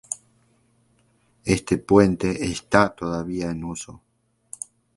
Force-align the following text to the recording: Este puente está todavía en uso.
Este 1.45 1.77
puente 1.77 2.45
está 2.49 2.89
todavía 2.95 3.51
en 3.51 3.63
uso. 3.63 4.01